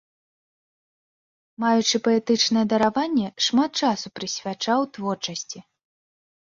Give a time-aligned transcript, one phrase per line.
[1.63, 5.59] Маючы паэтычнае дараванне, шмат часу прысвячаў творчасці.